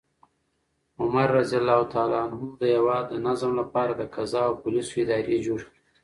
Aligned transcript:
عمر 1.01 1.27
رض 1.35 1.51
د 2.59 2.61
هیواد 2.73 3.05
د 3.09 3.13
نظم 3.27 3.51
لپاره 3.61 3.91
د 3.95 4.01
قضا 4.15 4.41
او 4.47 4.53
پولیسو 4.63 4.95
ادارې 5.03 5.43
جوړې 5.45 5.65
کړې. 5.69 5.79